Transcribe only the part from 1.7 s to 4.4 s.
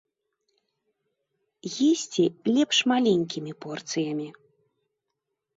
Есці лепш маленькімі порцыямі.